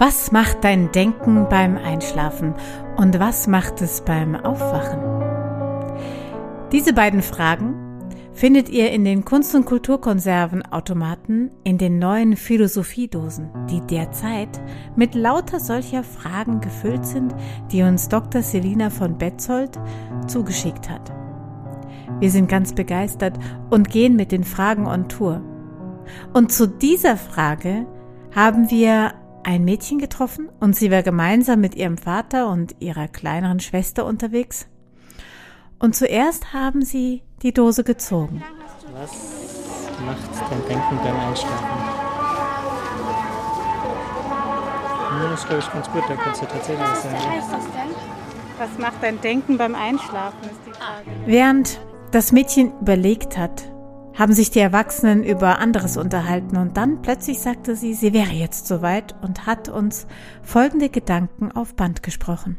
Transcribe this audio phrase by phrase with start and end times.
[0.00, 2.54] Was macht dein Denken beim Einschlafen
[2.96, 4.98] und was macht es beim Aufwachen?
[6.72, 7.74] Diese beiden Fragen
[8.32, 14.58] findet ihr in den Kunst- und Kulturkonservenautomaten in den neuen Philosophiedosen, die derzeit
[14.96, 17.34] mit lauter solcher Fragen gefüllt sind,
[17.70, 18.40] die uns Dr.
[18.40, 19.78] Selina von Betzold
[20.28, 21.12] zugeschickt hat.
[22.20, 25.42] Wir sind ganz begeistert und gehen mit den Fragen on Tour.
[26.32, 27.84] Und zu dieser Frage
[28.34, 29.12] haben wir
[29.44, 34.66] ein Mädchen getroffen und sie war gemeinsam mit ihrem Vater und ihrer kleineren Schwester unterwegs.
[35.78, 38.42] Und zuerst haben sie die Dose gezogen.
[38.94, 39.12] Was
[40.04, 42.00] macht dein Denken beim Einschlafen?
[45.10, 47.14] Hm, das ist, glaube ich, ganz gut, da kannst du tatsächlich was sagen.
[47.16, 48.10] Was heißt das denn?
[48.58, 51.10] Was macht dein Denken beim Einschlafen, ist die Frage.
[51.24, 53.64] Während das Mädchen überlegt hat,
[54.20, 58.66] haben sich die Erwachsenen über anderes unterhalten und dann plötzlich sagte sie, sie wäre jetzt
[58.66, 60.06] soweit und hat uns
[60.42, 62.58] folgende Gedanken auf Band gesprochen.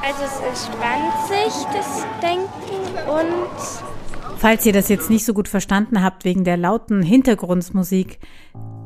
[0.00, 6.04] Also es entspannt sich das Denken und Falls ihr das jetzt nicht so gut verstanden
[6.04, 8.20] habt wegen der lauten Hintergrundmusik,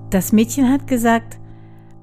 [0.08, 1.39] das Mädchen hat gesagt,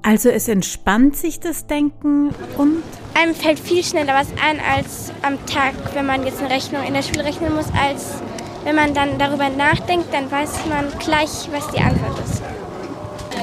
[0.02, 5.44] also es entspannt sich das Denken und einem fällt viel schneller was ein als am
[5.46, 8.22] Tag, wenn man jetzt eine Rechnung in der Schule rechnen muss, als
[8.64, 12.42] wenn man dann darüber nachdenkt, dann weiß man gleich, was die Antwort ist.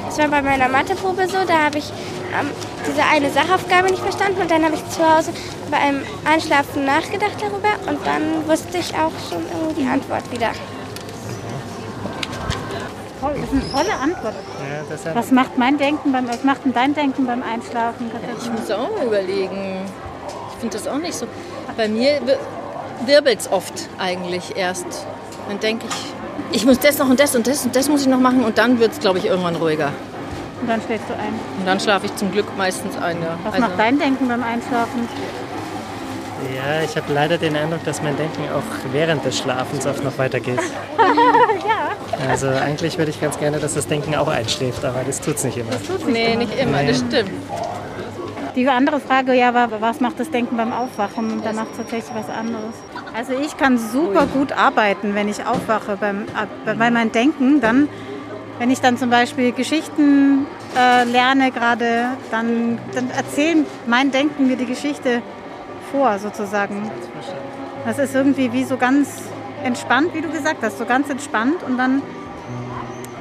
[0.05, 1.91] Das war bei meiner Matheprobe so, da habe ich
[2.39, 2.49] ähm,
[2.87, 5.31] diese eine Sachaufgabe nicht verstanden und dann habe ich zu Hause
[5.69, 10.51] bei einem Einschlafen nachgedacht darüber und dann wusste ich auch schon irgendwie die Antwort wieder.
[13.21, 14.33] Toll, das ist eine tolle Antwort.
[15.05, 18.09] Ja, Was macht mein Denken beim, was macht denn dein Denken beim Einschlafen?
[18.41, 19.81] Ich muss auch mal überlegen.
[20.53, 21.27] Ich finde das auch nicht so.
[21.75, 22.19] Bei mir
[23.05, 24.85] wirbelt es oft eigentlich erst.
[25.47, 28.07] Dann denke ich, ich muss das noch und das und das und das muss ich
[28.07, 29.91] noch machen und dann wird es, glaube ich, irgendwann ruhiger.
[30.61, 31.33] Und dann schläfst du ein.
[31.59, 33.21] Und dann schlafe ich zum Glück meistens ein.
[33.21, 33.37] Ja.
[33.43, 35.07] Was Also, macht dein Denken beim Einschlafen?
[36.55, 40.17] ja, ich habe leider den Eindruck, dass mein Denken auch während des Schlafens oft noch
[40.17, 40.59] weitergeht.
[40.97, 42.29] ja.
[42.29, 45.43] Also eigentlich würde ich ganz gerne, dass das Denken auch einschläft, aber das tut es
[45.45, 45.71] nicht immer.
[46.07, 47.31] Nee, nicht immer, das stimmt.
[48.55, 51.31] Die andere Frage ja war, was macht das Denken beim Aufwachen?
[51.31, 52.73] Und danach tatsächlich was anderes.
[53.15, 55.97] Also ich kann super gut arbeiten, wenn ich aufwache.
[55.99, 56.25] Beim,
[56.65, 57.89] bei meinem Denken dann,
[58.59, 60.45] wenn ich dann zum Beispiel Geschichten
[60.77, 65.21] äh, lerne gerade, dann, dann erzählt mein Denken mir die Geschichte
[65.91, 66.89] vor sozusagen.
[67.85, 69.21] Das ist irgendwie wie so ganz
[69.63, 72.01] entspannt, wie du gesagt hast, so ganz entspannt und dann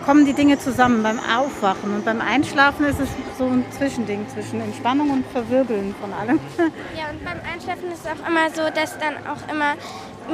[0.09, 4.59] kommen die Dinge zusammen beim Aufwachen und beim Einschlafen ist es so ein Zwischending zwischen
[4.59, 6.41] Entspannung und Verwirbeln von allem.
[6.97, 9.75] Ja, und beim Einschlafen ist es auch immer so, dass dann auch immer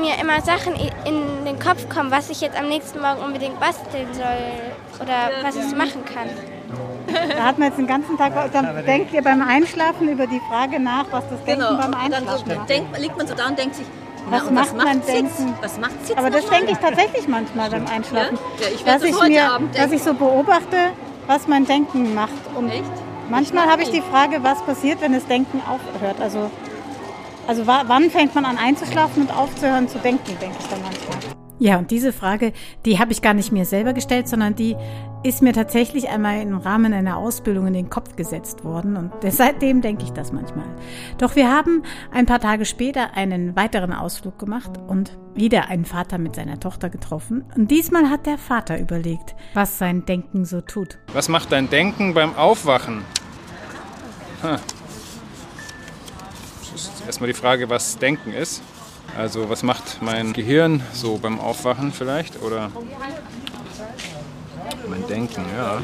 [0.01, 4.07] mir immer Sachen in den Kopf kommen, was ich jetzt am nächsten Morgen unbedingt basteln
[4.13, 6.29] soll oder was ich machen kann.
[7.37, 10.79] Da hat man jetzt den ganzen Tag, dann denkt ihr beim Einschlafen über die Frage
[10.79, 12.71] nach, was das Denken Genau, beim und dann so Einschlafen macht.
[12.71, 13.87] denkt, liegt man so da und denkt sich,
[14.31, 15.39] Was na, macht was mein macht's jetzt?
[15.41, 15.55] Denken?
[15.61, 18.37] Was macht's jetzt Aber das denke ich tatsächlich manchmal beim Einschlafen.
[18.37, 18.43] Ja?
[18.61, 20.77] Ja, ich dass, das ich mir, dass ich so beobachte,
[21.27, 22.33] was mein Denken macht.
[22.57, 22.85] Und Echt?
[23.31, 26.21] manchmal habe ich die Frage, was passiert, wenn das Denken aufhört.
[26.21, 26.51] Also,
[27.47, 31.34] also wa- wann fängt man an einzuschlafen und aufzuhören zu denken, denke ich dann manchmal.
[31.65, 32.53] Ja, und diese Frage,
[32.85, 34.77] die habe ich gar nicht mir selber gestellt, sondern die
[35.23, 39.81] ist mir tatsächlich einmal im Rahmen einer Ausbildung in den Kopf gesetzt worden und seitdem
[39.81, 40.67] denke ich das manchmal.
[41.17, 41.83] Doch wir haben
[42.13, 46.91] ein paar Tage später einen weiteren Ausflug gemacht und wieder einen Vater mit seiner Tochter
[46.91, 47.47] getroffen.
[47.57, 50.99] Und diesmal hat der Vater überlegt, was sein Denken so tut.
[51.15, 53.01] Was macht dein Denken beim Aufwachen?
[54.43, 54.61] Ha.
[56.61, 58.63] Das ist erstmal die Frage, was Denken ist.
[59.17, 62.43] Also was macht mein Gehirn so beim Aufwachen vielleicht?
[62.43, 62.71] Oder
[64.89, 65.83] mein Denken, ja.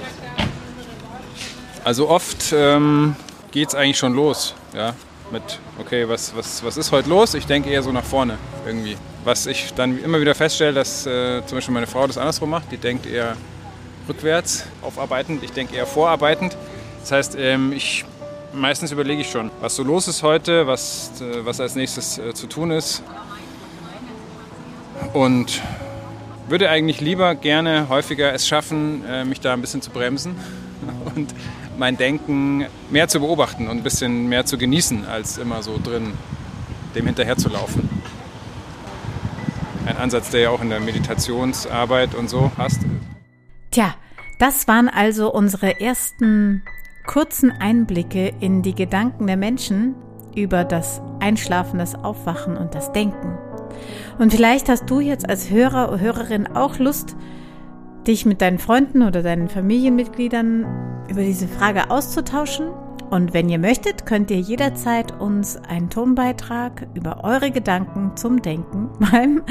[1.84, 3.14] Also oft ähm,
[3.52, 4.94] geht es eigentlich schon los, ja.
[5.30, 7.34] Mit, okay, was, was, was ist heute los?
[7.34, 8.36] Ich denke eher so nach vorne
[8.66, 8.96] irgendwie.
[9.24, 12.72] Was ich dann immer wieder feststelle, dass äh, zum Beispiel meine Frau das andersrum macht.
[12.72, 13.36] Die denkt eher
[14.08, 15.44] rückwärts, aufarbeitend.
[15.44, 16.56] Ich denke eher vorarbeitend.
[17.00, 18.04] Das heißt, ähm, ich
[18.52, 22.34] meistens überlege ich schon, was so los ist heute, was, äh, was als nächstes äh,
[22.34, 23.02] zu tun ist.
[25.12, 25.62] Und
[26.48, 30.34] würde eigentlich lieber gerne häufiger es schaffen, äh, mich da ein bisschen zu bremsen
[31.14, 31.34] und
[31.78, 36.12] mein Denken mehr zu beobachten und ein bisschen mehr zu genießen, als immer so drin
[36.94, 37.88] dem hinterher zu laufen.
[39.86, 42.80] Ein Ansatz, der ja auch in der Meditationsarbeit und so passt.
[43.70, 43.94] Tja,
[44.38, 46.62] das waren also unsere ersten
[47.06, 49.94] kurzen Einblicke in die Gedanken der Menschen
[50.34, 53.38] über das Einschlafen, das Aufwachen und das Denken.
[54.18, 57.16] Und vielleicht hast du jetzt als Hörer oder Hörerin auch Lust,
[58.06, 60.66] dich mit deinen Freunden oder deinen Familienmitgliedern
[61.08, 62.68] über diese Frage auszutauschen.
[63.10, 68.88] Und wenn ihr möchtet, könnt ihr jederzeit uns einen Tonbeitrag über eure Gedanken zum Denken
[69.12, 69.42] beim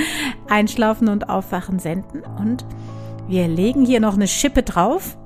[0.48, 2.24] Einschlafen und Aufwachen senden.
[2.40, 2.66] Und
[3.28, 5.18] wir legen hier noch eine Schippe drauf